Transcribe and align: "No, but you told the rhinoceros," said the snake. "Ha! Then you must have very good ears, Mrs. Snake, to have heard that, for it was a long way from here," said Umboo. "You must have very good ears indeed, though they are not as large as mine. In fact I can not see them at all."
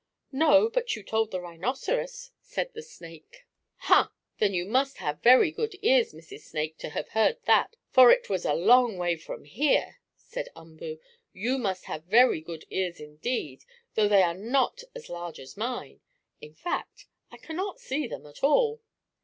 "No, 0.31 0.67
but 0.67 0.95
you 0.95 1.03
told 1.03 1.29
the 1.29 1.39
rhinoceros," 1.39 2.31
said 2.41 2.73
the 2.73 2.81
snake. 2.81 3.45
"Ha! 3.81 4.11
Then 4.39 4.51
you 4.51 4.65
must 4.65 4.97
have 4.97 5.21
very 5.21 5.51
good 5.51 5.77
ears, 5.83 6.11
Mrs. 6.11 6.39
Snake, 6.39 6.79
to 6.79 6.89
have 6.89 7.09
heard 7.09 7.37
that, 7.45 7.75
for 7.91 8.09
it 8.11 8.27
was 8.27 8.43
a 8.43 8.55
long 8.55 8.97
way 8.97 9.15
from 9.15 9.43
here," 9.45 9.99
said 10.17 10.49
Umboo. 10.55 10.97
"You 11.33 11.59
must 11.59 11.85
have 11.85 12.05
very 12.05 12.41
good 12.41 12.65
ears 12.71 12.99
indeed, 12.99 13.63
though 13.93 14.07
they 14.07 14.23
are 14.23 14.33
not 14.33 14.81
as 14.95 15.07
large 15.07 15.39
as 15.39 15.55
mine. 15.55 16.01
In 16.41 16.55
fact 16.55 17.05
I 17.29 17.37
can 17.37 17.55
not 17.57 17.79
see 17.79 18.07
them 18.07 18.25
at 18.25 18.43
all." 18.43 18.81